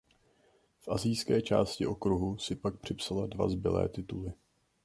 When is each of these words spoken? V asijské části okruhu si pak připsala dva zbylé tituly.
V 0.79 0.87
asijské 0.87 1.41
části 1.41 1.85
okruhu 1.85 2.37
si 2.37 2.55
pak 2.55 2.79
připsala 2.79 3.27
dva 3.27 3.49
zbylé 3.49 3.89
tituly. 3.89 4.33